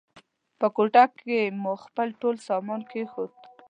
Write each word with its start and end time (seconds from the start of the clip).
په 0.59 0.67
کوټه 0.75 1.03
کې 1.19 1.39
مو 1.61 1.73
خپل 1.83 2.07
ټول 2.21 2.35
سامان 2.47 2.81
کېښود. 2.91 3.31